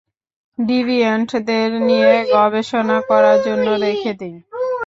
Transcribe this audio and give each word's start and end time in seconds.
ডিভিয়েন্টদের 0.57 1.69
নিয়ে 1.87 2.13
গবেষণা 2.35 2.97
করার 3.09 3.37
জন্য 3.45 3.67
রেখে 3.83 4.11
দিই। 4.19 4.35